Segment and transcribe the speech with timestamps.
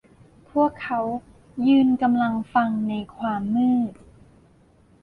[0.51, 0.99] พวกเขา
[1.67, 3.93] ยืนกำลังฟังในความมืด